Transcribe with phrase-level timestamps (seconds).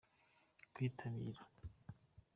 [0.73, 1.41] kwitabira.